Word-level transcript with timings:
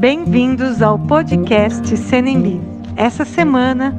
Bem-vindos 0.00 0.80
ao 0.80 0.98
podcast 0.98 1.94
Senembi. 1.94 2.58
Essa 2.96 3.22
semana 3.22 3.94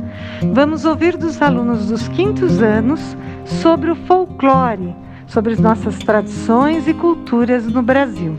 vamos 0.52 0.84
ouvir 0.84 1.16
dos 1.16 1.40
alunos 1.40 1.90
dos 1.90 2.08
quintos 2.08 2.60
anos 2.60 3.00
sobre 3.46 3.92
o 3.92 3.96
folclore, 4.08 4.96
sobre 5.28 5.54
as 5.54 5.60
nossas 5.60 6.00
tradições 6.00 6.88
e 6.88 6.94
culturas 6.96 7.68
no 7.68 7.84
Brasil. 7.84 8.36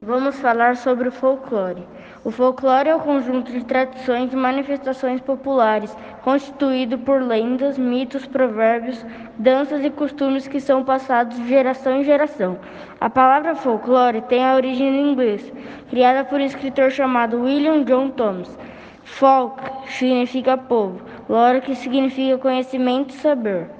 Vamos 0.00 0.36
falar 0.36 0.76
sobre 0.76 1.08
o 1.08 1.12
folclore. 1.12 1.82
O 2.28 2.30
folclore 2.30 2.90
é 2.90 2.94
o 2.94 3.00
conjunto 3.00 3.50
de 3.50 3.64
tradições 3.64 4.30
e 4.30 4.36
manifestações 4.36 5.18
populares, 5.18 5.96
constituído 6.22 6.98
por 6.98 7.22
lendas, 7.22 7.78
mitos, 7.78 8.26
provérbios, 8.26 9.02
danças 9.38 9.82
e 9.82 9.88
costumes 9.88 10.46
que 10.46 10.60
são 10.60 10.84
passados 10.84 11.38
de 11.38 11.48
geração 11.48 11.98
em 11.98 12.04
geração. 12.04 12.58
A 13.00 13.08
palavra 13.08 13.54
folclore 13.54 14.20
tem 14.20 14.44
a 14.44 14.56
origem 14.56 14.88
em 14.88 15.12
inglês, 15.12 15.50
criada 15.88 16.22
por 16.22 16.38
um 16.38 16.44
escritor 16.44 16.90
chamado 16.90 17.40
William 17.40 17.82
John 17.84 18.10
Thomas. 18.10 18.58
Folk 19.04 19.62
significa 19.86 20.58
povo, 20.58 21.00
lore 21.30 21.62
que 21.62 21.74
significa 21.74 22.36
conhecimento 22.36 23.14
e 23.14 23.18
saber. 23.20 23.77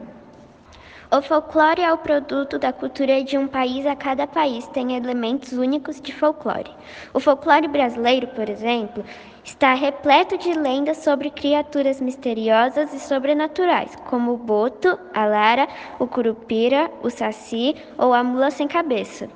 O 1.10 1.22
folclore 1.22 1.80
é 1.80 1.90
o 1.90 1.96
produto 1.96 2.58
da 2.58 2.70
cultura 2.70 3.24
de 3.24 3.38
um 3.38 3.46
país 3.46 3.86
a 3.86 3.96
cada 3.96 4.26
país 4.26 4.66
tem 4.66 4.94
elementos 4.94 5.52
únicos 5.52 5.98
de 6.02 6.12
folclore. 6.12 6.70
O 7.14 7.18
folclore 7.18 7.66
brasileiro, 7.66 8.26
por 8.26 8.46
exemplo, 8.46 9.02
está 9.42 9.72
repleto 9.72 10.36
de 10.36 10.52
lendas 10.52 10.98
sobre 10.98 11.30
criaturas 11.30 11.98
misteriosas 11.98 12.92
e 12.92 13.00
sobrenaturais, 13.00 13.96
como 14.04 14.34
o 14.34 14.36
boto, 14.36 14.98
a 15.14 15.24
lara, 15.24 15.66
o 15.98 16.06
curupira, 16.06 16.90
o 17.02 17.08
saci 17.08 17.74
ou 17.96 18.12
a 18.12 18.22
mula 18.22 18.50
sem 18.50 18.68
cabeça. 18.68 19.30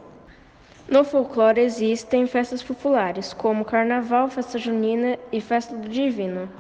No 0.87 1.05
folclore 1.05 1.63
existem 1.63 2.27
festas 2.27 2.63
populares, 2.63 3.33
como 3.33 3.65
carnaval, 3.65 4.29
festa 4.29 4.59
junina 4.59 5.19
e 5.33 5.41
festa 5.41 5.75
do 5.75 5.89
divino. 5.89 6.51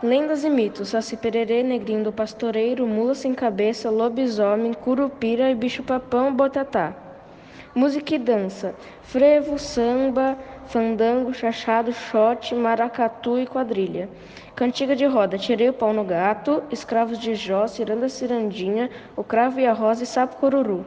Lendas 0.00 0.44
e 0.44 0.48
mitos: 0.48 0.90
Saci 0.90 1.16
Pererê, 1.16 1.64
Negrinho 1.64 2.04
do 2.04 2.12
Pastoreiro, 2.12 2.86
Mula 2.86 3.16
Sem 3.16 3.34
Cabeça, 3.34 3.90
Lobisomem, 3.90 4.72
Curupira 4.72 5.50
e 5.50 5.56
Bicho-Papão 5.56 6.32
Botatá. 6.32 6.94
Música 7.74 8.14
e 8.14 8.18
dança: 8.18 8.76
frevo, 9.02 9.58
samba, 9.58 10.38
fandango, 10.66 11.34
chachado, 11.34 11.92
xote, 11.92 12.54
maracatu 12.54 13.40
e 13.40 13.46
quadrilha. 13.46 14.08
Cantiga 14.54 14.94
de 14.94 15.04
roda: 15.04 15.36
tirei 15.36 15.68
o 15.68 15.72
pau 15.72 15.92
no 15.92 16.04
gato, 16.04 16.62
escravos 16.70 17.18
de 17.18 17.34
Jó, 17.34 17.66
ciranda 17.66 18.08
cirandinha, 18.08 18.88
o 19.16 19.24
cravo 19.24 19.58
e 19.58 19.66
a 19.66 19.72
rosa 19.72 20.04
e 20.04 20.06
sapo 20.06 20.36
cururu. 20.36 20.86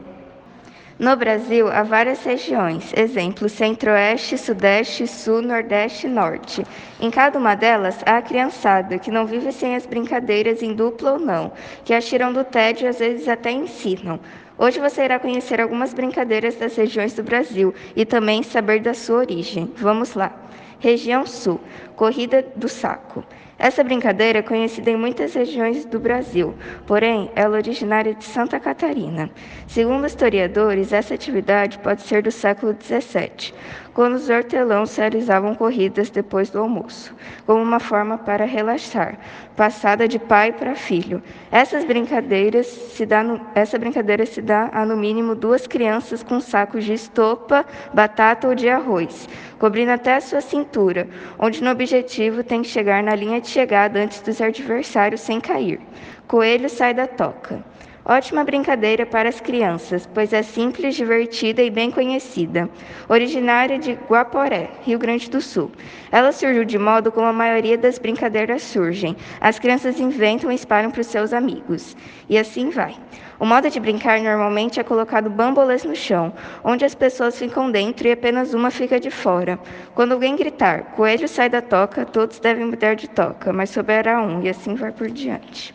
No 1.02 1.16
Brasil, 1.16 1.68
há 1.68 1.82
várias 1.82 2.24
regiões, 2.24 2.94
exemplo, 2.96 3.50
centro-oeste, 3.50 4.38
sudeste, 4.38 5.08
sul, 5.08 5.42
nordeste 5.42 6.06
e 6.06 6.10
norte. 6.12 6.64
Em 7.00 7.10
cada 7.10 7.40
uma 7.40 7.56
delas, 7.56 8.04
há 8.06 8.18
a 8.18 8.22
criançada, 8.22 9.00
que 9.00 9.10
não 9.10 9.26
vive 9.26 9.52
sem 9.52 9.76
as 9.76 9.88
brincadeiras 9.88 10.62
em 10.62 10.76
dupla 10.76 11.14
ou 11.14 11.20
não, 11.20 11.54
que 11.84 11.92
as 11.92 12.06
tiram 12.06 12.32
do 12.32 12.44
tédio 12.44 12.86
e 12.86 12.90
às 12.90 13.00
vezes 13.00 13.28
até 13.28 13.50
ensinam. 13.50 14.20
Hoje 14.60 14.80
você 14.80 15.04
irá 15.04 15.18
conhecer 15.18 15.60
algumas 15.60 15.92
brincadeiras 15.92 16.56
das 16.56 16.76
regiões 16.76 17.16
do 17.16 17.24
Brasil 17.24 17.74
e 17.96 18.06
também 18.06 18.44
saber 18.44 18.80
da 18.80 18.94
sua 18.94 19.22
origem. 19.22 19.74
Vamos 19.78 20.14
lá! 20.14 20.32
Região 20.80 21.26
Sul, 21.26 21.60
Corrida 21.96 22.46
do 22.56 22.70
Saco. 22.70 23.24
Essa 23.64 23.84
brincadeira 23.84 24.40
é 24.40 24.42
conhecida 24.42 24.90
em 24.90 24.96
muitas 24.96 25.36
regiões 25.36 25.86
do 25.86 26.00
Brasil, 26.00 26.56
porém, 26.88 27.30
ela 27.36 27.58
é 27.58 27.60
originária 27.60 28.12
de 28.16 28.24
Santa 28.24 28.60
Catarina. 28.60 29.30
Segundo 29.68 30.08
historiadores, 30.08 30.92
essa 30.92 31.14
atividade 31.14 31.78
pode 31.78 32.02
ser 32.02 32.24
do 32.24 32.32
século 32.32 32.76
XVII, 32.82 33.54
quando 33.94 34.16
os 34.16 34.30
hortelãos 34.30 34.96
realizavam 34.96 35.54
corridas 35.54 36.10
depois 36.10 36.50
do 36.50 36.60
almoço, 36.60 37.14
como 37.46 37.62
uma 37.62 37.80
forma 37.80 38.18
para 38.18 38.46
relaxar, 38.46 39.18
passada 39.56 40.08
de 40.08 40.18
pai 40.18 40.52
para 40.52 40.76
filho. 40.76 41.22
Essas 41.52 41.84
brincadeiras 41.84 42.68
se 42.68 43.06
dá 43.06 43.24
no, 43.24 43.42
essa 43.54 43.78
brincadeira 43.78 44.26
se 44.26 44.42
dá 44.42 44.70
a 44.72 44.86
no 44.86 44.96
mínimo 44.96 45.36
duas 45.36 45.68
crianças 45.68 46.24
com 46.24 46.40
sacos 46.40 46.86
de 46.86 46.94
estopa, 46.94 47.66
batata 47.94 48.48
ou 48.48 48.56
de 48.56 48.70
arroz, 48.70 49.28
cobrindo 49.60 49.92
até 49.92 50.16
a 50.16 50.22
sua 50.22 50.42
cintura, 50.42 51.08
onde 51.38 51.64
no 51.64 51.70
objetivo 51.70 52.44
tem 52.44 52.62
que 52.62 52.70
chegar 52.70 53.04
na 53.04 53.16
linha 53.16 53.42
de 53.42 53.50
chegada 53.50 54.00
antes 54.00 54.22
dos 54.22 54.42
adversários 54.42 55.22
sem 55.22 55.42
cair. 55.42 55.80
Coelho 56.28 56.70
sai 56.70 56.94
da 56.94 57.08
toca. 57.08 57.71
Ótima 58.04 58.44
brincadeira 58.44 59.06
para 59.06 59.30
as 59.30 59.40
crianças, 59.40 60.10
pois 60.12 60.34
é 60.34 60.42
simples, 60.42 60.96
divertida 60.96 61.62
e 61.62 61.70
bem 61.70 61.92
conhecida. 61.92 62.68
Originária 63.08 63.78
de 63.78 63.94
Guaporé, 64.10 64.72
Rio 64.82 64.98
Grande 64.98 65.30
do 65.30 65.40
Sul. 65.40 65.72
Ela 66.12 66.32
surgiu 66.32 66.66
de 66.66 66.80
modo 66.80 67.12
como 67.12 67.28
a 67.28 67.34
maioria 67.34 67.78
das 67.78 68.00
brincadeiras 68.00 68.64
surgem. 68.64 69.16
As 69.40 69.60
crianças 69.60 70.00
inventam 70.00 70.52
e 70.52 70.56
espalham 70.56 70.90
para 70.90 71.02
os 71.02 71.08
seus 71.08 71.32
amigos. 71.32 71.96
E 72.28 72.40
assim 72.40 72.72
vai. 72.72 72.96
O 73.40 73.46
modo 73.46 73.70
de 73.70 73.80
brincar 73.80 74.20
normalmente 74.20 74.80
é 74.80 74.84
colocado 74.84 75.30
bambolês 75.30 75.84
no 75.84 75.96
chão, 75.96 76.34
onde 76.64 76.84
as 76.84 76.96
pessoas 76.96 77.38
ficam 77.38 77.70
dentro 77.70 78.08
e 78.08 78.12
apenas 78.12 78.56
uma 78.56 78.72
fica 78.72 79.00
de 79.00 79.12
fora. 79.12 79.60
Quando 79.94 80.14
alguém 80.14 80.36
gritar, 80.36 80.96
coelho 80.96 81.28
sai 81.28 81.50
da 81.50 81.62
toca, 81.62 82.04
todos 82.04 82.40
devem 82.40 82.66
mudar 82.66 82.96
de 82.96 83.08
toca, 83.08 83.54
mas 83.54 83.70
soberá 83.70 84.20
um, 84.24 84.42
e 84.42 84.50
assim 84.50 84.74
vai 84.74 84.92
por 84.92 85.08
diante. 85.08 85.74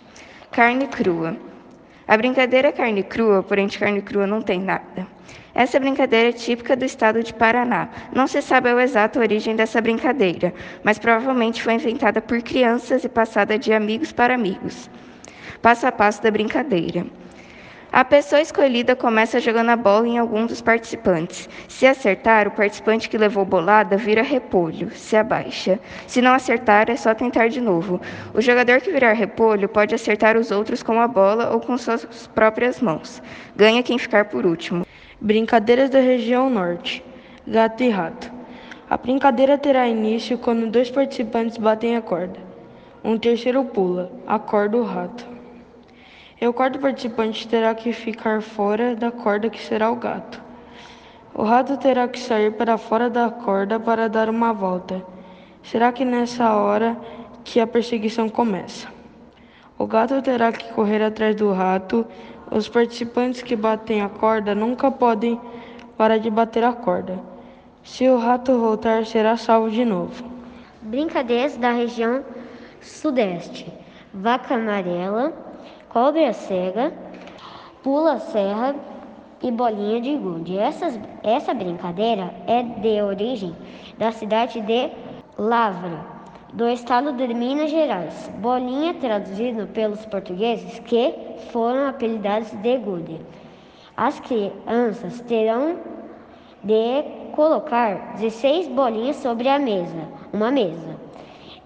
Carne 0.50 0.88
crua. 0.88 1.45
A 2.08 2.16
brincadeira 2.16 2.70
carne 2.70 3.02
crua, 3.02 3.42
porém 3.42 3.66
de 3.66 3.78
carne 3.78 4.00
crua 4.00 4.28
não 4.28 4.40
tem 4.40 4.60
nada. 4.60 5.06
Essa 5.52 5.80
brincadeira 5.80 6.28
é 6.28 6.32
típica 6.32 6.76
do 6.76 6.84
estado 6.84 7.20
de 7.20 7.34
Paraná. 7.34 7.88
Não 8.14 8.28
se 8.28 8.40
sabe 8.40 8.68
a 8.68 8.80
exata 8.80 9.18
origem 9.18 9.56
dessa 9.56 9.80
brincadeira, 9.80 10.54
mas 10.84 11.00
provavelmente 11.00 11.62
foi 11.62 11.74
inventada 11.74 12.20
por 12.20 12.40
crianças 12.42 13.02
e 13.02 13.08
passada 13.08 13.58
de 13.58 13.72
amigos 13.72 14.12
para 14.12 14.34
amigos. 14.34 14.88
Passo 15.60 15.84
a 15.86 15.90
passo 15.90 16.22
da 16.22 16.30
brincadeira. 16.30 17.04
A 17.96 18.04
pessoa 18.04 18.42
escolhida 18.42 18.94
começa 18.94 19.40
jogando 19.40 19.70
a 19.70 19.76
bola 19.76 20.06
em 20.06 20.18
algum 20.18 20.44
dos 20.44 20.60
participantes. 20.60 21.48
Se 21.66 21.86
acertar, 21.86 22.46
o 22.46 22.50
participante 22.50 23.08
que 23.08 23.16
levou 23.16 23.42
bolada 23.42 23.96
vira 23.96 24.20
repolho, 24.20 24.90
se 24.90 25.16
abaixa. 25.16 25.80
Se 26.06 26.20
não 26.20 26.34
acertar, 26.34 26.90
é 26.90 26.96
só 26.96 27.14
tentar 27.14 27.48
de 27.48 27.58
novo. 27.58 27.98
O 28.34 28.42
jogador 28.42 28.82
que 28.82 28.92
virar 28.92 29.14
repolho 29.14 29.66
pode 29.66 29.94
acertar 29.94 30.36
os 30.36 30.50
outros 30.50 30.82
com 30.82 31.00
a 31.00 31.08
bola 31.08 31.48
ou 31.54 31.58
com 31.58 31.78
suas 31.78 32.26
próprias 32.34 32.82
mãos. 32.82 33.22
Ganha 33.56 33.82
quem 33.82 33.98
ficar 33.98 34.26
por 34.26 34.44
último. 34.44 34.86
Brincadeiras 35.18 35.88
da 35.88 36.00
região 36.00 36.50
norte: 36.50 37.02
Gato 37.46 37.82
e 37.82 37.88
rato. 37.88 38.30
A 38.90 38.98
brincadeira 38.98 39.56
terá 39.56 39.88
início 39.88 40.36
quando 40.36 40.70
dois 40.70 40.90
participantes 40.90 41.56
batem 41.56 41.96
a 41.96 42.02
corda. 42.02 42.38
Um 43.02 43.16
terceiro 43.16 43.64
pula, 43.64 44.12
acorda 44.26 44.76
o 44.76 44.84
rato. 44.84 45.35
E 46.38 46.46
o 46.46 46.52
quarto 46.52 46.78
participante 46.78 47.48
terá 47.48 47.74
que 47.74 47.94
ficar 47.94 48.42
fora 48.42 48.94
da 48.94 49.10
corda, 49.10 49.48
que 49.48 49.62
será 49.62 49.90
o 49.90 49.96
gato. 49.96 50.42
O 51.34 51.42
rato 51.42 51.78
terá 51.78 52.06
que 52.06 52.18
sair 52.18 52.52
para 52.52 52.76
fora 52.76 53.08
da 53.08 53.30
corda 53.30 53.80
para 53.80 54.06
dar 54.06 54.28
uma 54.28 54.52
volta. 54.52 55.02
Será 55.62 55.90
que 55.92 56.04
nessa 56.04 56.54
hora 56.54 56.96
que 57.42 57.58
a 57.58 57.66
perseguição 57.66 58.28
começa? 58.28 58.88
O 59.78 59.86
gato 59.86 60.20
terá 60.20 60.52
que 60.52 60.72
correr 60.74 61.02
atrás 61.02 61.34
do 61.34 61.52
rato. 61.52 62.06
Os 62.50 62.68
participantes 62.68 63.42
que 63.42 63.56
batem 63.56 64.02
a 64.02 64.08
corda 64.08 64.54
nunca 64.54 64.90
podem 64.90 65.40
parar 65.96 66.18
de 66.18 66.30
bater 66.30 66.64
a 66.64 66.72
corda. 66.72 67.18
Se 67.82 68.08
o 68.08 68.18
rato 68.18 68.58
voltar, 68.58 69.06
será 69.06 69.36
salvo 69.36 69.70
de 69.70 69.84
novo. 69.84 70.22
Brincadeiras 70.82 71.56
da 71.56 71.72
região 71.72 72.22
sudeste: 72.80 73.72
vaca 74.12 74.54
amarela 74.54 75.45
cobra 75.88 76.32
cega, 76.32 76.92
pula 77.82 78.18
serra 78.18 78.74
e 79.42 79.50
bolinha 79.50 80.00
de 80.00 80.16
gude. 80.16 80.58
Essas, 80.58 80.98
essa 81.22 81.54
brincadeira 81.54 82.34
é 82.46 82.62
de 82.62 83.00
origem 83.02 83.54
da 83.98 84.12
cidade 84.12 84.60
de 84.60 84.90
Lavra, 85.38 86.00
do 86.52 86.66
estado 86.68 87.12
de 87.12 87.32
Minas 87.34 87.70
Gerais. 87.70 88.30
Bolinha 88.38 88.94
traduzido 88.94 89.66
pelos 89.68 90.04
portugueses 90.06 90.78
que 90.80 91.14
foram 91.50 91.88
apelidados 91.88 92.50
de 92.50 92.78
gude. 92.78 93.20
As 93.96 94.18
crianças 94.20 95.20
terão 95.22 95.76
de 96.62 97.02
colocar 97.32 98.14
16 98.16 98.68
bolinhas 98.68 99.16
sobre 99.16 99.48
a 99.48 99.58
mesa, 99.58 100.08
uma 100.32 100.50
mesa, 100.50 100.96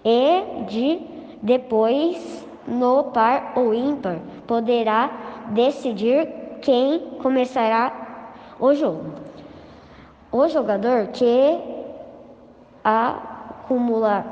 e 0.03 0.63
de 0.67 1.01
depois 1.41 2.45
no 2.71 3.03
par 3.11 3.51
ou 3.55 3.73
ímpar, 3.73 4.19
poderá 4.47 5.11
decidir 5.49 6.27
quem 6.61 6.99
começará 7.21 7.91
o 8.59 8.73
jogo. 8.73 9.11
O 10.31 10.47
jogador 10.47 11.07
que 11.07 11.59
acumular 12.83 14.25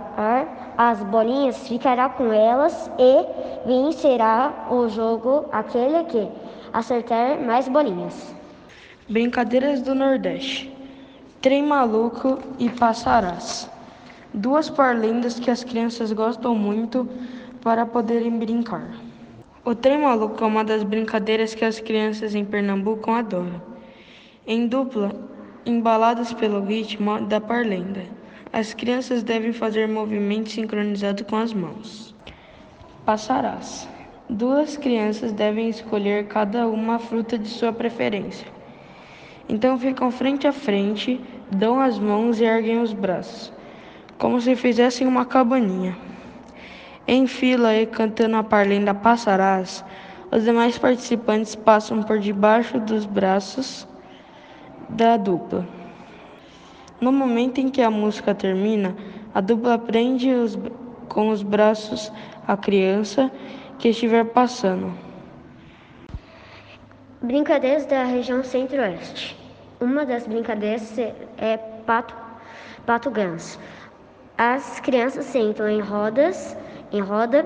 as 0.78 1.04
bolinhas 1.04 1.68
ficará 1.68 2.08
com 2.08 2.32
elas 2.32 2.90
e 2.98 3.26
vencerá 3.68 4.68
o 4.72 4.88
jogo 4.88 5.46
aquele 5.52 6.06
que 6.06 6.28
acertar 6.72 7.40
mais 7.42 7.68
bolinhas. 7.68 8.34
Brincadeiras 9.10 9.82
do 9.82 9.94
Nordeste: 9.94 10.74
Trem 11.42 11.64
Maluco 11.64 12.40
e 12.58 12.70
Passarás. 12.70 13.70
Duas 14.34 14.70
parlendas 14.70 15.40
que 15.40 15.50
as 15.50 15.64
crianças 15.64 16.14
gostam 16.14 16.54
muito 16.54 17.10
para 17.62 17.86
poderem 17.86 18.38
brincar. 18.38 18.90
O 19.66 19.76
trem 19.76 20.00
maluco 20.00 20.44
é 20.44 20.48
uma 20.48 20.64
das 20.64 20.84
brincadeiras 20.84 21.54
que 21.54 21.66
as 21.66 21.80
crianças 21.80 22.34
em 22.34 22.46
Pernambuco 22.46 23.12
adoram. 23.12 23.62
Em 24.48 24.68
dupla, 24.68 25.14
embaladas 25.66 26.34
pelo 26.34 26.64
ritmo 26.64 27.22
da 27.22 27.42
parlenda, 27.42 28.04
as 28.52 28.74
crianças 28.74 29.22
devem 29.22 29.54
fazer 29.54 29.88
movimentos 29.88 30.54
sincronizados 30.54 31.26
com 31.28 31.36
as 31.36 31.54
mãos. 31.54 32.16
Passarás. 33.06 33.88
Duas 34.30 34.78
crianças 34.78 35.32
devem 35.32 35.70
escolher 35.70 36.28
cada 36.28 36.68
uma 36.68 36.96
a 36.96 37.00
fruta 37.00 37.38
de 37.38 37.48
sua 37.48 37.74
preferência. 37.74 38.48
Então 39.48 39.78
ficam 39.78 40.12
frente 40.12 40.48
a 40.48 40.54
frente, 40.54 41.20
dão 41.52 41.80
as 41.80 41.98
mãos 41.98 42.40
e 42.40 42.44
erguem 42.44 42.80
os 42.80 42.94
braços, 42.94 43.52
como 44.18 44.40
se 44.40 44.56
fizessem 44.56 45.08
uma 45.08 45.26
cabaninha. 45.26 45.98
Em 47.08 47.26
fila 47.26 47.76
e 47.76 47.86
cantando 47.86 48.38
a 48.38 48.44
parlenda 48.44 48.94
Passarás, 48.94 49.84
os 50.32 50.44
demais 50.44 50.78
participantes 50.78 51.56
passam 51.56 52.04
por 52.04 52.20
debaixo 52.20 52.80
dos 52.80 53.06
braços 53.06 53.88
da 54.90 55.18
dupla. 55.18 55.68
No 57.02 57.12
momento 57.12 57.60
em 57.60 57.70
que 57.70 57.82
a 57.82 57.90
música 57.90 58.36
termina, 58.36 58.96
a 59.34 59.42
dupla 59.42 59.78
prende 59.78 60.32
os, 60.32 60.58
com 61.08 61.30
os 61.30 61.42
braços 61.42 62.12
a 62.48 62.58
criança 62.58 63.32
que 63.78 63.90
estiver 63.90 64.26
passando. 64.26 64.92
Brincadeiras 67.22 67.86
da 67.86 68.04
região 68.04 68.44
centro-oeste. 68.44 69.38
Uma 69.80 70.06
das 70.06 70.28
brincadeiras 70.28 70.98
é 71.38 71.58
pato, 71.86 72.16
pato 72.86 73.10
ganso. 73.10 73.60
As 74.38 74.80
crianças 74.80 75.26
sentam 75.26 75.68
em 75.70 75.80
rodas, 75.80 76.56
em 76.92 77.02
roda, 77.02 77.46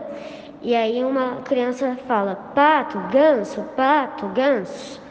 e 0.62 0.76
aí 0.76 1.04
uma 1.04 1.42
criança 1.44 1.98
fala 2.08 2.36
pato, 2.56 2.98
ganso, 3.12 3.62
pato, 3.76 4.28
ganso. 4.28 5.02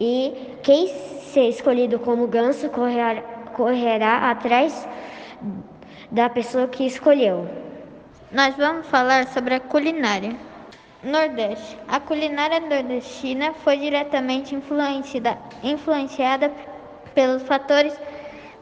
E 0.00 0.56
quem 0.62 0.88
ser 0.88 1.48
escolhido 1.48 1.98
como 1.98 2.26
ganso 2.26 2.68
correrá, 2.70 3.20
correrá 3.52 4.30
atrás 4.30 4.88
da 6.10 6.28
pessoa 6.28 6.68
que 6.68 6.86
escolheu. 6.86 7.48
Nós 8.30 8.56
vamos 8.56 8.86
falar 8.86 9.26
sobre 9.28 9.54
a 9.54 9.60
culinária. 9.60 10.36
Nordeste. 11.02 11.76
A 11.86 12.00
culinária 12.00 12.58
nordestina 12.58 13.52
foi 13.52 13.76
diretamente 13.78 14.54
influenciada 15.62 16.52
pelos 17.14 17.42
fatores 17.42 17.96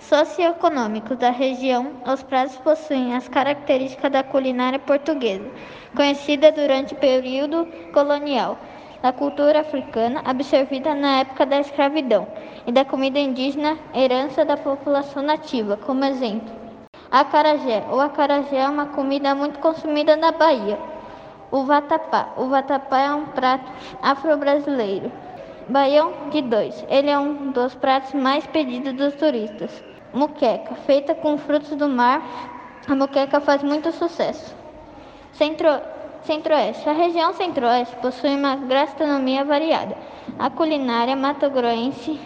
socioeconômicos 0.09 1.17
da 1.19 1.31
região. 1.31 1.93
Os 2.06 2.23
pratos 2.23 2.56
possuem 2.56 3.15
as 3.15 3.29
características 3.29 4.12
da 4.12 4.23
culinária 4.23 4.79
portuguesa, 4.79 5.49
conhecida 5.97 6.53
durante 6.53 6.95
o 6.95 6.97
período 6.99 7.67
colonial, 7.93 8.59
da 9.03 9.12
cultura 9.12 9.61
africana, 9.61 10.23
absorvida 10.25 10.95
na 10.95 11.21
época 11.21 11.45
da 11.45 11.61
escravidão, 11.61 12.27
e 12.67 12.73
da 12.73 12.85
comida 12.85 13.19
indígena, 13.19 13.79
herança 13.95 14.45
da 14.45 14.56
população 14.56 15.23
nativa, 15.23 15.77
como 15.77 16.05
exemplo. 16.05 16.55
Acarajé. 17.11 17.85
O 17.91 18.00
acarajé 18.00 18.57
é 18.57 18.69
uma 18.69 18.87
comida 18.87 19.35
muito 19.35 19.59
consumida 19.59 20.17
na 20.17 20.33
Bahia. 20.33 20.79
O 21.50 21.65
vatapá. 21.65 22.31
O 22.37 22.47
vatapá 22.47 22.99
é 22.99 23.15
um 23.15 23.27
prato 23.27 23.71
afro-brasileiro. 24.03 25.12
Baião 25.69 26.28
de 26.31 26.43
dois. 26.43 26.84
Ele 26.88 27.11
é 27.11 27.19
um 27.19 27.50
dos 27.50 27.75
pratos 27.75 28.12
mais 28.12 28.46
pedidos 28.46 28.93
dos 28.93 29.14
turistas. 29.14 29.82
Muqueca. 30.12 30.75
Feita 30.87 31.14
com 31.14 31.38
frutos 31.38 31.75
do 31.75 31.88
mar, 31.88 32.22
a 32.87 32.94
muqueca 32.94 33.40
faz 33.40 33.62
muito 33.62 33.90
sucesso. 33.93 34.55
Centro, 35.32 35.69
Centro-Oeste. 36.22 36.88
A 36.88 36.93
região 36.93 37.32
Centro-Oeste 37.32 37.96
possui 37.96 38.34
uma 38.37 38.56
gastronomia 38.56 39.44
variada. 39.44 39.96
A 40.38 40.50
culinária 40.50 41.16
mato-groense 41.16 42.20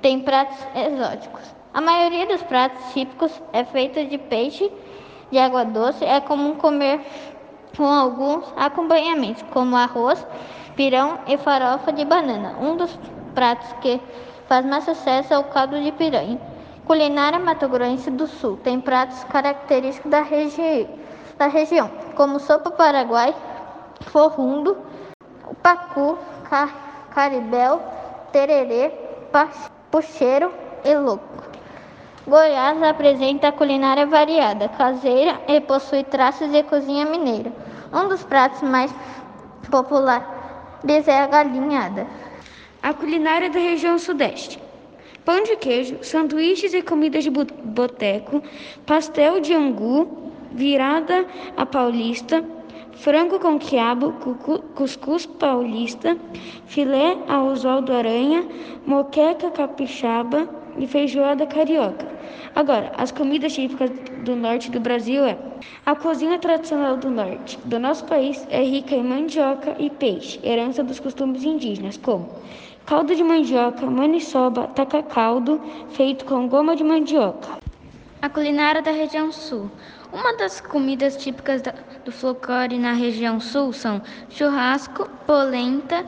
tem 0.00 0.20
pratos 0.20 0.58
exóticos. 0.74 1.42
A 1.74 1.80
maioria 1.80 2.26
dos 2.26 2.42
pratos 2.42 2.92
típicos 2.92 3.42
é 3.52 3.64
feita 3.64 4.04
de 4.04 4.18
peixe 4.18 4.72
de 5.30 5.38
água 5.38 5.64
doce. 5.64 6.04
É 6.04 6.20
comum 6.20 6.54
comer 6.54 7.00
com 7.78 7.86
alguns 7.86 8.44
acompanhamentos, 8.56 9.44
como 9.52 9.76
arroz, 9.76 10.26
pirão 10.74 11.20
e 11.28 11.38
farofa 11.38 11.92
de 11.92 12.04
banana. 12.04 12.56
Um 12.60 12.76
dos 12.76 12.98
pratos 13.36 13.72
que 13.80 14.00
faz 14.48 14.66
mais 14.66 14.82
sucesso 14.82 15.32
é 15.32 15.38
o 15.38 15.44
caldo 15.44 15.80
de 15.80 15.92
piranha. 15.92 16.40
Culinária 16.84 17.38
Mato 17.38 17.68
Grosso 17.68 18.10
do 18.10 18.26
Sul 18.26 18.56
tem 18.64 18.80
pratos 18.80 19.22
característicos 19.24 20.10
da, 20.10 20.22
regi 20.22 20.88
da 21.38 21.46
região, 21.46 21.88
como 22.16 22.40
sopa 22.40 22.68
paraguai, 22.72 23.32
forrundo, 24.00 24.76
pacu, 25.62 26.18
car 26.50 26.88
caribel, 27.14 27.80
tererê, 28.32 28.90
puxeiro 29.90 30.52
e 30.84 30.94
louco. 30.94 31.24
Goiás 32.26 32.82
apresenta 32.82 33.52
culinária 33.52 34.04
variada, 34.04 34.68
caseira 34.68 35.40
e 35.46 35.60
possui 35.60 36.04
traços 36.04 36.50
de 36.50 36.62
cozinha 36.64 37.06
mineira. 37.06 37.67
Um 37.92 38.08
dos 38.08 38.22
pratos 38.22 38.62
mais 38.62 38.94
populares 39.70 41.08
é 41.08 41.20
a 41.20 41.26
galinhada. 41.26 42.06
A 42.82 42.92
culinária 42.92 43.48
da 43.48 43.58
região 43.58 43.98
sudeste. 43.98 44.60
Pão 45.24 45.42
de 45.42 45.56
queijo, 45.56 45.98
sanduíches 46.02 46.74
e 46.74 46.82
comidas 46.82 47.24
de 47.24 47.30
boteco, 47.30 48.42
pastel 48.86 49.40
de 49.40 49.54
angu, 49.54 50.32
virada 50.52 51.26
a 51.56 51.66
paulista, 51.66 52.44
frango 52.92 53.38
com 53.38 53.58
quiabo, 53.58 54.12
cuscuz 54.74 55.26
paulista, 55.26 56.16
filé 56.66 57.16
ao 57.28 57.46
Oswaldo 57.46 57.92
Aranha, 57.92 58.46
moqueca 58.86 59.50
capixaba 59.50 60.48
e 60.78 60.86
feijoada 60.86 61.46
carioca. 61.46 62.06
Agora, 62.54 62.92
as 62.96 63.10
comidas 63.10 63.52
típicas 63.52 63.90
do 64.24 64.34
norte 64.34 64.70
do 64.70 64.80
Brasil 64.80 65.24
é: 65.24 65.36
a 65.84 65.94
cozinha 65.94 66.38
tradicional 66.38 66.96
do 66.96 67.10
norte 67.10 67.58
do 67.64 67.78
nosso 67.78 68.04
país 68.04 68.46
é 68.50 68.62
rica 68.62 68.94
em 68.94 69.02
mandioca 69.02 69.76
e 69.78 69.90
peixe, 69.90 70.40
herança 70.42 70.82
dos 70.82 71.00
costumes 71.00 71.44
indígenas, 71.44 71.96
como 71.96 72.28
caldo 72.86 73.14
de 73.14 73.22
mandioca, 73.22 73.84
maniçoba, 73.84 74.66
taca-caldo, 74.68 75.60
feito 75.90 76.24
com 76.24 76.48
goma 76.48 76.74
de 76.74 76.82
mandioca. 76.82 77.58
A 78.22 78.28
culinária 78.28 78.80
da 78.80 78.90
região 78.90 79.30
sul. 79.30 79.70
Uma 80.10 80.34
das 80.38 80.58
comidas 80.58 81.16
típicas 81.16 81.62
do 82.04 82.10
folclore 82.10 82.78
na 82.78 82.92
região 82.92 83.38
sul 83.38 83.74
são 83.74 84.00
churrasco, 84.30 85.06
polenta, 85.26 86.02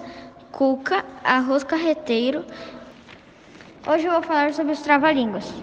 cuca, 0.51 1.05
arroz 1.23 1.63
carreteiro. 1.63 2.45
Hoje 3.89 4.07
eu 4.07 4.13
vou 4.13 4.21
falar 4.21 4.53
sobre 4.53 4.73
os 4.75 4.83
trava-línguas. 4.83 5.55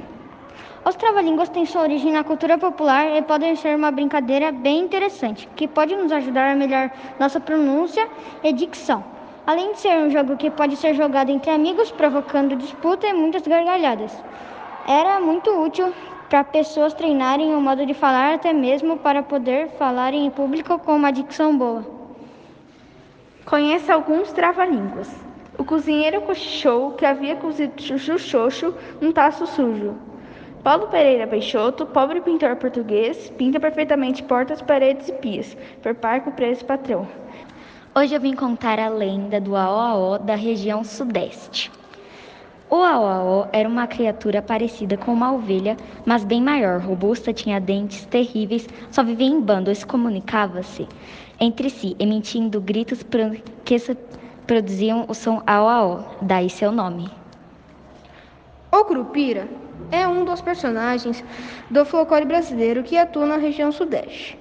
Os 0.83 0.95
trava-línguas 0.95 1.49
têm 1.49 1.67
sua 1.67 1.83
origem 1.83 2.11
na 2.11 2.23
cultura 2.23 2.57
popular 2.57 3.15
e 3.15 3.21
podem 3.21 3.55
ser 3.55 3.75
uma 3.75 3.91
brincadeira 3.91 4.51
bem 4.51 4.79
interessante, 4.79 5.47
que 5.55 5.67
pode 5.67 5.95
nos 5.95 6.11
ajudar 6.11 6.51
a 6.51 6.55
melhorar 6.55 6.91
nossa 7.19 7.39
pronúncia 7.39 8.09
e 8.43 8.51
dicção. 8.51 9.03
Além 9.45 9.73
de 9.73 9.81
ser 9.81 9.95
um 9.99 10.09
jogo 10.09 10.35
que 10.35 10.49
pode 10.49 10.77
ser 10.77 10.95
jogado 10.95 11.29
entre 11.29 11.51
amigos, 11.51 11.91
provocando 11.91 12.55
disputa 12.55 13.05
e 13.05 13.13
muitas 13.13 13.43
gargalhadas. 13.43 14.11
Era 14.87 15.19
muito 15.19 15.51
útil 15.51 15.93
para 16.27 16.43
pessoas 16.43 16.95
treinarem 16.95 17.53
o 17.53 17.61
modo 17.61 17.85
de 17.85 17.93
falar, 17.93 18.33
até 18.33 18.51
mesmo 18.51 18.97
para 18.97 19.21
poder 19.21 19.69
falar 19.77 20.15
em 20.15 20.31
público 20.31 20.79
com 20.79 20.95
uma 20.95 21.11
dicção 21.11 21.55
boa. 21.55 21.85
Conheça 23.45 23.93
alguns 23.93 24.31
trava-línguas. 24.33 25.26
Cozinheiro 25.67 26.21
cochichou 26.21 26.93
que 26.93 27.05
havia 27.05 27.35
cozido 27.35 27.81
chuchu 27.81 28.17
xoxo 28.17 28.73
num 29.01 29.11
taço 29.11 29.45
sujo. 29.45 29.95
Paulo 30.63 30.87
Pereira 30.87 31.27
Peixoto, 31.27 31.85
pobre 31.85 32.21
pintor 32.21 32.55
português, 32.55 33.29
pinta 33.37 33.59
perfeitamente 33.59 34.23
portas, 34.23 34.61
paredes 34.61 35.09
e 35.09 35.11
pias, 35.11 35.57
por 35.83 35.93
parco 35.93 36.31
preço 36.31 36.63
patrão. 36.63 37.05
Hoje 37.93 38.15
eu 38.15 38.21
vim 38.21 38.33
contar 38.33 38.79
a 38.79 38.87
lenda 38.87 39.41
do 39.41 39.57
Aoaó 39.57 40.17
da 40.17 40.35
região 40.35 40.85
sudeste. 40.85 41.69
O 42.69 42.77
Aoaó 42.77 43.47
era 43.51 43.67
uma 43.67 43.87
criatura 43.87 44.41
parecida 44.41 44.95
com 44.95 45.11
uma 45.11 45.33
ovelha, 45.33 45.75
mas 46.05 46.23
bem 46.23 46.41
maior, 46.41 46.79
robusta, 46.79 47.33
tinha 47.33 47.59
dentes 47.59 48.05
terríveis, 48.05 48.69
só 48.89 49.03
vivia 49.03 49.27
em 49.27 49.41
bando 49.41 49.69
e 49.69 49.75
se 49.75 49.85
comunicava-se 49.85 50.87
entre 51.37 51.69
si, 51.69 51.93
emitindo 51.99 52.61
gritos 52.61 53.05
que 53.65 53.77
produziam 54.47 55.05
o 55.07 55.13
som 55.13 55.43
Aoaó, 55.45 55.99
daí 56.21 56.49
seu 56.49 56.71
nome. 56.71 57.11
O 58.71 58.85
Curupira 58.85 59.47
é 59.91 60.07
um 60.07 60.25
dos 60.25 60.41
personagens 60.41 61.23
do 61.69 61.85
folclore 61.85 62.25
brasileiro 62.25 62.83
que 62.83 62.97
atua 62.97 63.25
na 63.25 63.37
região 63.37 63.71
sudeste. 63.71 64.39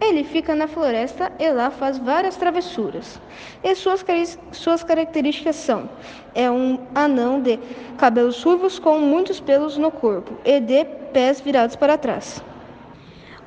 Ele 0.00 0.24
fica 0.24 0.54
na 0.54 0.66
floresta 0.66 1.30
e 1.38 1.48
lá 1.52 1.70
faz 1.70 1.96
várias 1.96 2.36
travessuras. 2.36 3.20
E 3.62 3.74
suas, 3.76 4.04
suas 4.50 4.82
características 4.82 5.54
são: 5.54 5.88
é 6.34 6.50
um 6.50 6.80
anão 6.94 7.40
de 7.40 7.58
cabelos 7.98 8.42
ruivos 8.42 8.80
com 8.80 8.98
muitos 8.98 9.38
pelos 9.38 9.76
no 9.76 9.92
corpo 9.92 10.32
e 10.44 10.58
de 10.58 10.84
pés 11.12 11.40
virados 11.40 11.76
para 11.76 11.96
trás. 11.96 12.42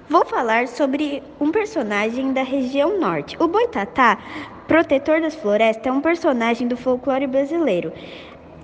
Vou 0.08 0.24
falar 0.24 0.68
sobre 0.68 1.22
um 1.42 1.52
personagem 1.52 2.32
da 2.32 2.44
região 2.44 3.00
norte. 3.00 3.36
O 3.40 3.48
Boitatá, 3.48 4.18
protetor 4.76 5.22
das 5.22 5.34
florestas, 5.34 5.88
é 5.88 5.90
um 5.90 6.02
personagem 6.02 6.68
do 6.68 6.76
folclore 6.76 7.26
brasileiro. 7.28 7.94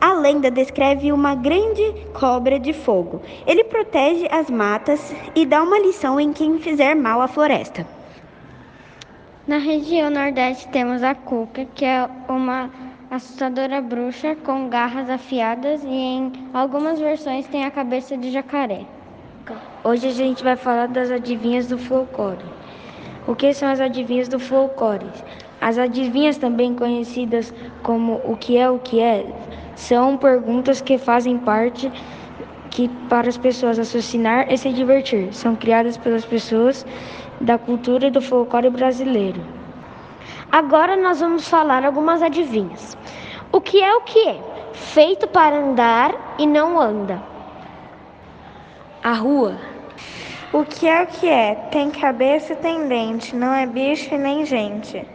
A 0.01 0.11
lenda 0.11 0.51
descreve 0.51 1.09
uma 1.09 1.35
grande 1.35 1.83
cobra 2.13 2.59
de 2.59 2.73
fogo. 2.73 3.21
Ele 3.47 3.63
protege 3.63 4.27
as 4.29 4.49
matas 4.49 5.15
e 5.33 5.45
dá 5.45 5.63
uma 5.63 5.79
lição 5.79 6.19
em 6.19 6.33
quem 6.33 6.59
fizer 6.59 6.95
mal 6.95 7.21
à 7.21 7.29
floresta. 7.29 7.87
Na 9.47 9.57
região 9.57 10.09
Nordeste 10.09 10.67
temos 10.67 11.01
a 11.01 11.15
Cuca, 11.15 11.65
que 11.73 11.85
é 11.85 12.05
uma 12.27 12.69
assustadora 13.09 13.79
bruxa 13.79 14.35
com 14.35 14.67
garras 14.67 15.09
afiadas 15.09 15.81
e 15.81 15.87
em 15.87 16.33
algumas 16.53 16.99
versões 16.99 17.47
tem 17.47 17.63
a 17.63 17.71
cabeça 17.71 18.17
de 18.17 18.31
jacaré. 18.31 18.81
Hoje 19.81 20.09
a 20.09 20.11
gente 20.11 20.43
vai 20.43 20.57
falar 20.57 20.89
das 20.89 21.09
adivinhas 21.09 21.67
do 21.67 21.77
folclore. 21.77 22.43
O 23.25 23.33
que 23.33 23.53
são 23.53 23.69
as 23.69 23.79
adivinhas 23.79 24.27
do 24.27 24.39
folclore? 24.39 25.05
As 25.61 25.77
adivinhas, 25.77 26.39
também 26.39 26.73
conhecidas 26.73 27.53
como 27.83 28.19
o 28.25 28.35
que 28.35 28.57
é 28.57 28.67
o 28.67 28.79
que 28.79 28.99
é, 28.99 29.23
são 29.75 30.17
perguntas 30.17 30.81
que 30.81 30.97
fazem 30.97 31.37
parte 31.37 31.91
que 32.71 32.87
para 33.07 33.29
as 33.29 33.37
pessoas 33.37 33.77
raciocinar 33.77 34.51
e 34.51 34.57
se 34.57 34.73
divertir. 34.73 35.31
São 35.31 35.55
criadas 35.55 35.97
pelas 35.97 36.25
pessoas 36.25 36.83
da 37.39 37.59
cultura 37.59 38.07
e 38.07 38.11
do 38.11 38.21
folclore 38.21 38.71
brasileiro. 38.71 39.39
Agora 40.51 40.95
nós 40.95 41.19
vamos 41.19 41.47
falar 41.47 41.85
algumas 41.85 42.23
adivinhas. 42.23 42.97
O 43.51 43.61
que 43.61 43.81
é 43.83 43.95
o 43.95 44.01
que 44.01 44.27
é? 44.29 44.39
Feito 44.73 45.27
para 45.27 45.57
andar 45.57 46.35
e 46.39 46.47
não 46.47 46.79
anda. 46.79 47.21
A 49.03 49.13
rua. 49.13 49.57
O 50.51 50.65
que 50.65 50.87
é 50.87 51.03
o 51.03 51.07
que 51.07 51.27
é? 51.27 51.55
Tem 51.71 51.91
cabeça 51.91 52.53
e 52.53 52.55
tem 52.55 52.87
dente, 52.87 53.35
não 53.35 53.53
é 53.53 53.65
bicho 53.65 54.13
e 54.13 54.17
nem 54.17 54.45
gente. 54.45 55.05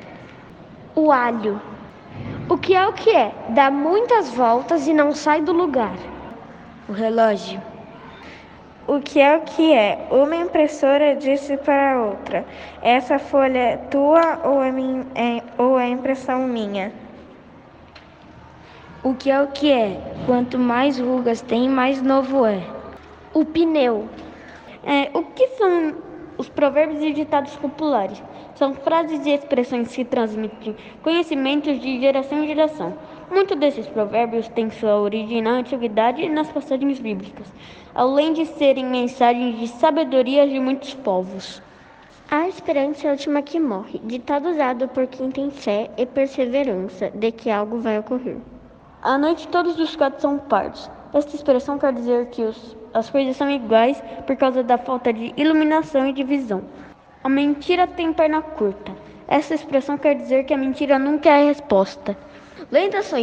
O 0.98 1.12
alho. 1.12 1.60
O 2.48 2.56
que 2.56 2.74
é 2.74 2.86
o 2.88 2.92
que 2.94 3.14
é? 3.14 3.30
Dá 3.50 3.70
muitas 3.70 4.30
voltas 4.30 4.88
e 4.88 4.94
não 4.94 5.12
sai 5.12 5.42
do 5.42 5.52
lugar. 5.52 5.94
O 6.88 6.92
relógio. 6.92 7.60
O 8.88 8.98
que 9.00 9.20
é 9.20 9.36
o 9.36 9.42
que 9.42 9.74
é? 9.74 10.08
Uma 10.10 10.36
impressora 10.36 11.14
disse 11.14 11.58
para 11.58 12.00
outra: 12.00 12.46
Essa 12.80 13.18
folha 13.18 13.58
é 13.58 13.76
tua 13.76 14.40
ou 14.42 14.62
é, 14.62 14.72
minha, 14.72 15.06
é, 15.14 15.42
ou 15.58 15.78
é 15.78 15.86
impressão 15.86 16.48
minha? 16.48 16.90
O 19.04 19.12
que 19.12 19.30
é 19.30 19.42
o 19.42 19.48
que 19.48 19.70
é? 19.70 20.00
Quanto 20.24 20.58
mais 20.58 20.98
rugas 20.98 21.42
tem, 21.42 21.68
mais 21.68 22.00
novo 22.00 22.46
é. 22.46 22.62
O 23.34 23.44
pneu. 23.44 24.08
É, 24.82 25.10
o 25.12 25.24
que 25.24 25.46
são 25.58 25.94
os 26.38 26.48
provérbios 26.48 27.02
e 27.02 27.12
ditados 27.12 27.54
populares? 27.56 28.22
São 28.56 28.72
frases 28.72 29.26
e 29.26 29.30
expressões 29.30 29.94
que 29.94 30.02
transmitem 30.02 30.74
conhecimentos 31.02 31.78
de 31.78 32.00
geração 32.00 32.42
em 32.42 32.46
geração. 32.46 32.94
Muitos 33.30 33.58
desses 33.58 33.86
provérbios 33.86 34.48
têm 34.48 34.70
sua 34.70 34.96
origem 34.96 35.42
na 35.42 35.50
antiguidade 35.50 36.22
e 36.22 36.28
nas 36.30 36.50
passagens 36.50 36.98
bíblicas, 36.98 37.52
além 37.94 38.32
de 38.32 38.46
serem 38.46 38.86
mensagens 38.86 39.58
de 39.58 39.68
sabedoria 39.68 40.48
de 40.48 40.58
muitos 40.58 40.94
povos. 40.94 41.62
A 42.30 42.48
esperança 42.48 43.06
é 43.06 43.10
a 43.10 43.12
última 43.12 43.42
que 43.42 43.60
morre, 43.60 44.00
ditado 44.02 44.48
usado 44.48 44.88
por 44.88 45.06
quem 45.06 45.30
tem 45.30 45.50
fé 45.50 45.90
e 45.98 46.06
perseverança 46.06 47.10
de 47.10 47.30
que 47.32 47.50
algo 47.50 47.78
vai 47.78 47.98
ocorrer. 47.98 48.38
À 49.02 49.18
noite 49.18 49.46
todos 49.48 49.78
os 49.78 49.94
quatro 49.94 50.22
são 50.22 50.38
pardos. 50.38 50.90
Esta 51.12 51.36
expressão 51.36 51.78
quer 51.78 51.92
dizer 51.92 52.26
que 52.30 52.42
os, 52.42 52.74
as 52.94 53.10
coisas 53.10 53.36
são 53.36 53.50
iguais 53.50 54.02
por 54.26 54.34
causa 54.34 54.62
da 54.62 54.78
falta 54.78 55.12
de 55.12 55.34
iluminação 55.36 56.06
e 56.06 56.12
de 56.14 56.24
visão. 56.24 56.64
A 57.26 57.28
mentira 57.28 57.88
tem 57.88 58.12
perna 58.12 58.40
curta. 58.40 58.92
Essa 59.26 59.56
expressão 59.56 59.98
quer 59.98 60.14
dizer 60.14 60.44
que 60.44 60.54
a 60.54 60.56
mentira 60.56 60.96
nunca 60.96 61.28
é 61.28 61.42
a 61.42 61.46
resposta. 61.46 62.16
Lendas 62.70 63.06
são, 63.06 63.18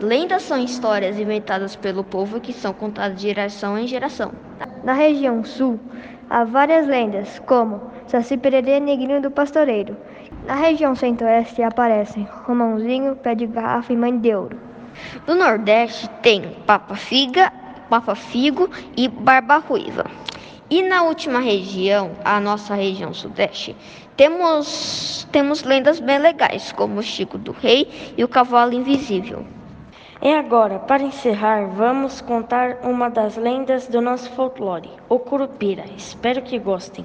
Lendas 0.00 0.44
são 0.44 0.64
histórias 0.64 1.18
inventadas 1.18 1.76
pelo 1.76 2.02
povo 2.02 2.40
que 2.40 2.54
são 2.54 2.72
contadas 2.72 3.20
de 3.20 3.28
geração 3.28 3.78
em 3.78 3.86
geração. 3.86 4.32
Na 4.82 4.94
região 4.94 5.44
sul, 5.44 5.78
há 6.30 6.42
várias 6.44 6.86
lendas, 6.86 7.38
como 7.40 7.82
Saci 8.06 8.38
Pererê 8.38 8.80
Negrinho 8.80 9.20
do 9.20 9.30
Pastoreiro. 9.30 9.94
Na 10.46 10.54
região 10.54 10.94
centro-oeste 10.94 11.62
aparecem 11.62 12.26
Romãozinho, 12.46 13.14
Pé 13.16 13.34
de 13.34 13.46
Garrafa 13.46 13.92
e 13.92 13.96
Mãe 13.96 14.18
de 14.18 14.34
Ouro. 14.34 14.58
No 15.26 15.34
Nordeste 15.34 16.08
tem 16.22 16.56
Papa 16.66 16.96
Figa, 16.96 17.52
Papa 17.90 18.14
Figo 18.14 18.70
e 18.96 19.06
Barba 19.06 19.58
Ruiva. 19.58 20.06
E 20.68 20.82
na 20.82 21.04
última 21.04 21.38
região, 21.38 22.10
a 22.24 22.40
nossa 22.40 22.74
região 22.74 23.14
sudeste, 23.14 23.76
temos, 24.16 25.28
temos 25.30 25.62
lendas 25.62 26.00
bem 26.00 26.18
legais, 26.18 26.72
como 26.72 26.98
o 26.98 27.02
Chico 27.04 27.38
do 27.38 27.52
Rei 27.52 28.14
e 28.16 28.24
o 28.24 28.28
Cavalo 28.28 28.74
Invisível. 28.74 29.46
E 30.20 30.34
agora, 30.34 30.80
para 30.80 31.04
encerrar, 31.04 31.68
vamos 31.68 32.20
contar 32.20 32.78
uma 32.82 33.08
das 33.08 33.36
lendas 33.36 33.86
do 33.86 34.00
nosso 34.00 34.28
folclore, 34.30 34.90
o 35.08 35.20
Curupira. 35.20 35.84
Espero 35.96 36.42
que 36.42 36.58
gostem. 36.58 37.04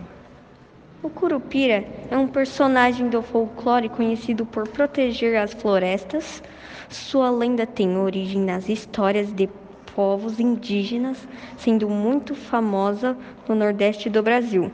O 1.03 1.09
Curupira 1.09 1.85
é 2.09 2.17
um 2.17 2.27
personagem 2.27 3.09
do 3.09 3.21
folclore 3.21 3.89
conhecido 3.89 4.43
por 4.43 4.67
proteger 4.67 5.35
as 5.37 5.53
florestas. 5.53 6.41
Sua 6.89 7.29
lenda 7.29 7.67
tem 7.67 7.95
origem 7.95 8.41
nas 8.41 8.69
histórias 8.69 9.31
de 9.31 9.47
povos 9.95 10.39
indígenas, 10.39 11.27
sendo 11.57 11.89
muito 11.89 12.35
famosa 12.35 13.17
no 13.47 13.55
Nordeste 13.55 14.09
do 14.09 14.21
Brasil. 14.21 14.71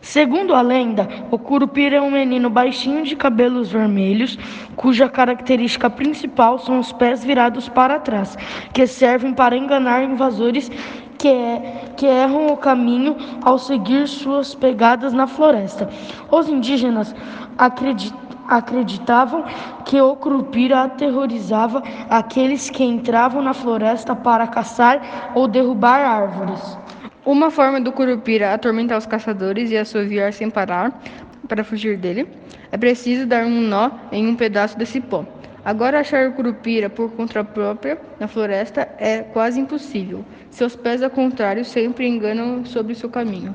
Segundo 0.00 0.54
a 0.54 0.62
lenda, 0.62 1.06
o 1.30 1.38
Curupira 1.38 1.96
é 1.96 2.00
um 2.00 2.10
menino 2.10 2.48
baixinho 2.48 3.04
de 3.04 3.14
cabelos 3.14 3.70
vermelhos, 3.70 4.38
cuja 4.74 5.10
característica 5.10 5.90
principal 5.90 6.58
são 6.58 6.80
os 6.80 6.90
pés 6.90 7.22
virados 7.22 7.68
para 7.68 8.00
trás, 8.00 8.36
que 8.72 8.86
servem 8.86 9.34
para 9.34 9.56
enganar 9.56 10.02
invasores 10.02 10.70
que, 11.18 11.28
é, 11.28 11.92
que 11.98 12.06
erram 12.06 12.46
o 12.46 12.56
caminho 12.56 13.14
ao 13.42 13.58
seguir 13.58 14.08
suas 14.08 14.54
pegadas 14.54 15.12
na 15.12 15.26
floresta. 15.26 15.90
Os 16.30 16.48
indígenas 16.48 17.14
acreditam 17.58 18.29
acreditavam 18.50 19.44
que 19.84 20.00
o 20.00 20.16
Curupira 20.16 20.82
aterrorizava 20.82 21.82
aqueles 22.10 22.68
que 22.68 22.82
entravam 22.82 23.40
na 23.40 23.54
floresta 23.54 24.16
para 24.16 24.48
caçar 24.48 25.32
ou 25.34 25.46
derrubar 25.46 26.00
árvores. 26.00 26.76
Uma 27.24 27.50
forma 27.50 27.80
do 27.80 27.92
Curupira 27.92 28.52
atormentar 28.52 28.98
os 28.98 29.06
caçadores 29.06 29.70
e 29.70 29.76
assoviar 29.76 30.32
sem 30.32 30.50
parar 30.50 31.00
para 31.46 31.62
fugir 31.62 31.96
dele 31.96 32.28
é 32.72 32.76
preciso 32.76 33.24
dar 33.24 33.44
um 33.44 33.60
nó 33.60 33.90
em 34.10 34.26
um 34.26 34.34
pedaço 34.34 34.76
desse 34.76 35.00
pó. 35.00 35.24
Agora 35.64 36.00
achar 36.00 36.28
o 36.28 36.32
Curupira 36.32 36.88
por 36.88 37.10
conta 37.12 37.44
própria 37.44 37.98
na 38.18 38.26
floresta 38.26 38.88
é 38.98 39.18
quase 39.18 39.60
impossível. 39.60 40.24
Seus 40.50 40.74
pés, 40.74 41.02
ao 41.02 41.10
contrário, 41.10 41.64
sempre 41.64 42.08
enganam 42.08 42.64
sobre 42.64 42.94
seu 42.94 43.10
caminho. 43.10 43.54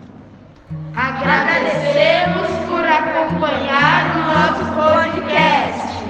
Agradecemos 0.98 2.48
por 2.70 2.86
acompanhar 2.86 4.16
o 4.16 4.20
nosso 4.32 4.74
podcast. 4.74 6.05